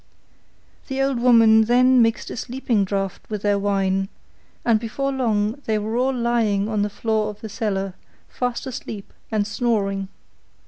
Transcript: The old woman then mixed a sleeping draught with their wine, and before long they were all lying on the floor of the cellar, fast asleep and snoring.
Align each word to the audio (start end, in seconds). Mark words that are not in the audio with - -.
The 0.87 0.99
old 0.99 1.19
woman 1.19 1.65
then 1.65 2.01
mixed 2.01 2.31
a 2.31 2.35
sleeping 2.35 2.85
draught 2.85 3.21
with 3.29 3.43
their 3.43 3.59
wine, 3.59 4.09
and 4.65 4.79
before 4.79 5.11
long 5.11 5.61
they 5.65 5.77
were 5.77 5.95
all 5.95 6.11
lying 6.11 6.67
on 6.67 6.81
the 6.81 6.89
floor 6.89 7.29
of 7.29 7.41
the 7.41 7.49
cellar, 7.49 7.93
fast 8.27 8.65
asleep 8.65 9.13
and 9.31 9.45
snoring. 9.45 10.07